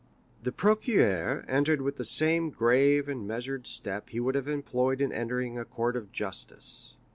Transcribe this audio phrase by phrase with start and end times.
[0.41, 5.11] The procureur entered with the same grave and measured step he would have employed in
[5.11, 6.95] entering a court of justice.